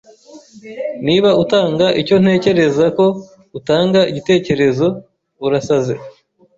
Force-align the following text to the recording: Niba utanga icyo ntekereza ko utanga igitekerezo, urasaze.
Niba 1.05 1.29
utanga 1.43 1.85
icyo 2.01 2.15
ntekereza 2.23 2.85
ko 2.97 3.05
utanga 3.59 3.99
igitekerezo, 4.11 4.85
urasaze. 5.45 5.93